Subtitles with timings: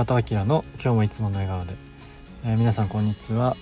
[0.00, 1.74] 中田明の今日もいつもの笑顔で、
[2.46, 3.54] えー、皆さんこんにちは。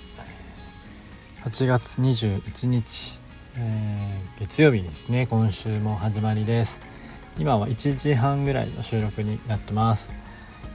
[1.44, 3.18] 8月21日、
[3.56, 5.26] えー、月曜日ですね。
[5.26, 6.80] 今週も始まりです。
[7.40, 10.10] 今は1時半ぐらいの収録になってます、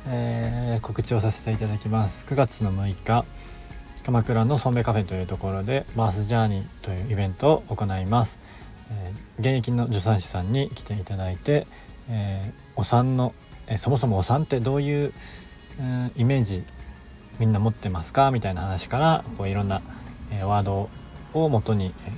[0.05, 2.25] えー、告知をさせていただきます。
[2.25, 3.23] 9月の6日
[4.03, 8.37] 鎌倉のソンベカフェというところでバースジャーニーというイベントを行います、
[8.91, 11.67] え、現役の助産師さんに来ていただいて、
[12.09, 13.33] え、お産の、
[13.67, 15.13] え、そもそもお産ってどういう、
[15.79, 16.63] えイメージ
[17.39, 18.31] みんな持ってますか？
[18.31, 19.81] みたいな話からこういろんな、
[20.31, 20.89] えワード
[21.33, 22.11] をもとに、え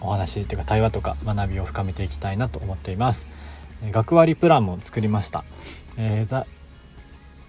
[0.00, 3.26] お話っていうか対話とか学びを深めていきたいなと思っています。
[3.84, 5.44] え学割プランも作りました。
[5.96, 6.46] えー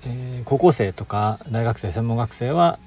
[0.05, 2.77] えー、高校生とか大学生専門学生は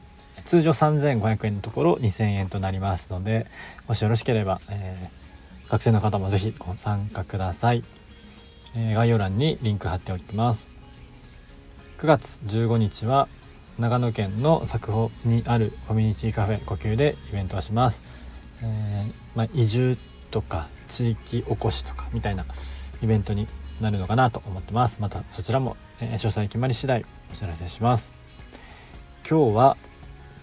[0.45, 3.47] 通常3500円のところ2000円となりますので
[3.89, 7.83] もしよろしければ、えー、学生の方も是非ご参加ください、
[8.77, 10.69] えー、概要欄にリンク貼っておきます
[11.99, 13.27] 9月15日は
[13.79, 18.03] 長野県の佐久保にあるコミュニティカフェ呼吸でイベントをします、
[18.63, 19.97] えー、まあ、移住
[20.31, 22.45] とか地域おこしとかみたいな
[23.03, 23.49] イベントに
[23.81, 24.99] なるのかなと思ってます。
[25.01, 28.13] またそちらも、えー、詳細決まり次第お知らせします。
[29.29, 29.77] 今日は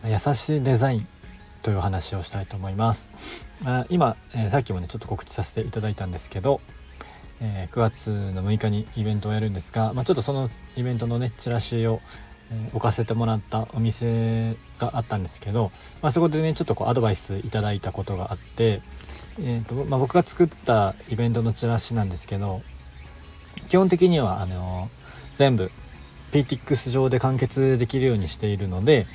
[0.05, 1.07] 優しいデザイン
[1.61, 3.09] という話をしたいと思います。
[3.63, 6.61] あ今、えー、さっきもねちょっと告知させていただいたんですけど、
[7.45, 11.99] えー、9月の6日にイベントをやるんですが、まあ、ちょっとそのイベントのねチラシを、
[12.51, 15.71] えー、置かせてもらったお店があったんですけど、
[16.01, 18.81] まあ、そこでねちょっとこうアドバイスいただいたことがあって、
[19.39, 22.61] えーとまあ、僕が作ったイベントのチラシなんですけど
[23.67, 24.89] 基本的にはあの
[25.35, 25.69] 全部
[26.31, 29.05] PTX 上で完結できるようにしているので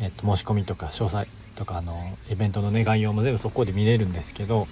[0.00, 1.96] えっと、申し込みとか詳細とかあの
[2.30, 4.66] イベントのね概要も全部そこで見れるんですけど、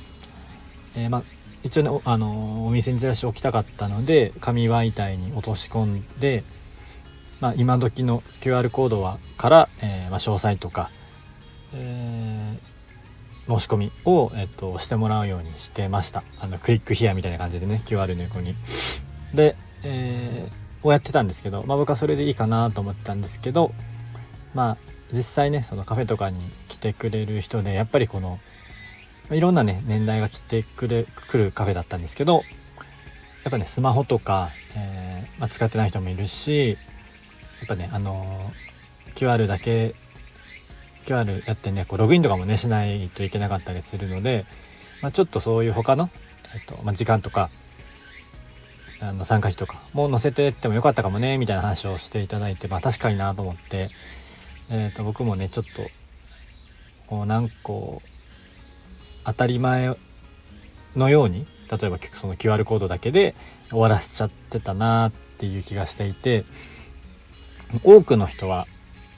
[0.97, 1.23] えー、まあ
[1.65, 6.45] 一応ねあのお店にチラシ置きたかったので紙媒体に落とし込んで、
[7.41, 10.91] まあ、今時の QR コードはから、えー、まあ、詳細とか、
[11.75, 18.55] えー、申し込みを、えっと、してもらうようにしてましたあのクリックヒアみたいな感じでね QR の横に。
[19.35, 23.73] で、えー、をやってたんですけど、まあ、僕はそれでいいかなと思ってたんですけど
[24.55, 24.77] まあ
[25.13, 28.39] 実際ねそのカフェとかに来てくれる人でやっぱりこの
[29.35, 32.43] いろんなね年代が来てくれ来るカフェだったんですけど
[33.45, 36.75] やっぱねスマホとか、えー、まあ、使ってない人もいるしや
[37.65, 39.95] っぱねあのー、QR だけ
[41.07, 44.45] QR やってねこうログインとかもねしないといけなかったりするので、
[45.03, 46.09] まあ、ちょっとそういう他の、
[46.55, 47.51] えっとまあ、時間とか
[49.01, 53.89] あの参加費とかも載せてってもよかったかもねみたいな話をしていただいてまあ確かになと思って
[54.71, 55.83] えー、と僕もねちょっと
[57.09, 58.12] こうなんこう
[59.25, 59.97] 当たり前
[60.97, 63.35] のように例えばその QR コードだけで
[63.71, 66.45] 終わらせちゃってたなっていう気がしていて
[67.85, 68.67] 多くの人は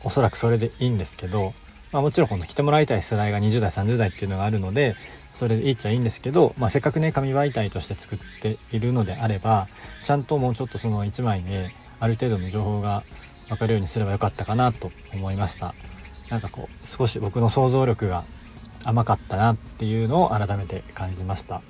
[0.04, 1.53] おそらくそれでいいんですけど、
[1.92, 4.94] まあ、もちろんこの来てもらいたい世代が20代30代っていうのがあるので
[5.34, 9.66] それでいいっちゃいいんですけど、まあ、せっかくね紙媒体として作っているのであれば
[10.04, 13.03] ちゃんともうちょっとその1枚である程度の情報が
[13.48, 15.75] 分かるようにすればよかったかなと思いました。
[16.31, 18.25] なんかこう少し僕の想像力が
[18.84, 21.62] 甘かったなっていうのを改めて感じました。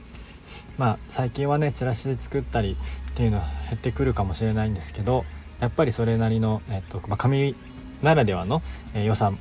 [0.76, 2.76] まあ最近はねチラシで作ったり
[3.12, 5.24] っていうのは減ってくるかもしれないんですけど
[5.60, 7.54] やっぱりそれなりの、えっとまあ、紙
[8.02, 8.60] ならではの、
[8.92, 9.38] えー、予算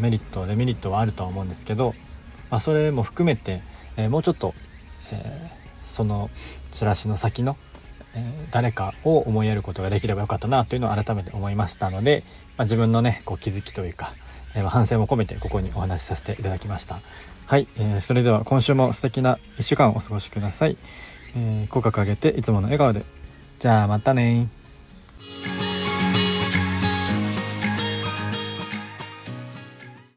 [0.00, 1.94] メリットデメリットはあるとは思うんですけど、
[2.50, 3.62] まあ、それも含めて、
[3.96, 4.54] えー、もうちょっと、
[5.12, 6.30] えー、その
[6.70, 7.56] チラシの先の
[8.16, 12.22] え誰かを思いやることができればよかったなというのを改めて思いましたので、
[12.56, 14.12] まあ、自分のねこう気づきというか、
[14.54, 16.98] えー、反省も込めてここにお話しさせていただきました。
[17.46, 20.76] はい、えー、それでは今週も素敵な1週間をお過ごしください、
[21.36, 23.04] えー、口角上げていつもの笑顔で。
[23.58, 24.48] じゃあまたね